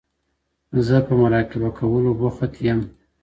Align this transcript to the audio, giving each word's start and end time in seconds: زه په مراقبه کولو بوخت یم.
زه 0.85 0.97
په 1.07 1.13
مراقبه 1.21 1.69
کولو 1.77 2.11
بوخت 2.19 2.53
یم. 2.65 2.79